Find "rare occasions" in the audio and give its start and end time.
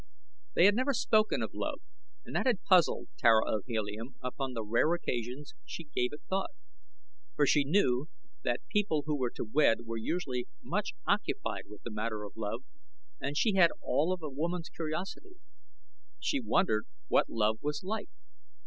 4.63-5.53